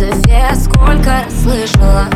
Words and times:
вызове 0.00 0.54
Сколько 0.54 1.10
раз 1.10 1.42
слышала 1.42 2.06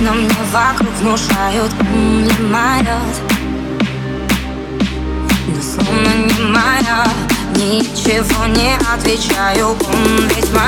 Но 0.00 0.12
мне 0.12 0.28
вокруг 0.52 0.92
внушают 1.00 1.72
Не 1.94 2.30
мое 2.48 2.98
Но 5.46 5.62
словно 5.62 6.14
не 6.26 6.42
моя, 6.52 7.06
Ничего 7.54 8.44
не 8.46 8.76
отвечаю. 8.76 9.68
Он 9.68 10.28
ведь 10.28 10.52
мой 10.52 10.65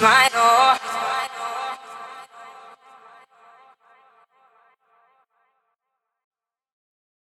my 0.00 0.33